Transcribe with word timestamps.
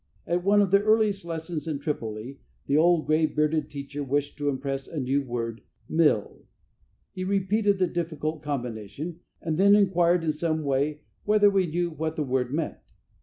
At 0.25 0.43
one 0.43 0.63
of 0.63 0.71
the 0.71 0.81
earliest 0.81 1.25
lessons 1.25 1.67
in 1.67 1.77
Tripoli, 1.77 2.39
the 2.65 2.75
old, 2.75 3.05
gray 3.05 3.27
bearded 3.27 3.69
teacher 3.69 4.03
wished 4.03 4.35
to 4.39 4.49
impress 4.49 4.87
a 4.87 4.99
new 4.99 5.21
word, 5.21 5.61
"Milh." 5.87 6.47
He 7.11 7.23
repeated 7.23 7.77
the 7.77 7.85
difficult 7.85 8.41
combination, 8.41 9.19
and 9.43 9.59
then 9.59 9.75
inquired 9.75 10.23
in 10.23 10.31
some 10.31 10.63
way 10.63 11.01
whether 11.25 11.51
we 11.51 11.67
knew 11.67 11.91
what 11.91 12.15
the 12.15 12.23
word 12.23 12.51
meant. 12.51 12.77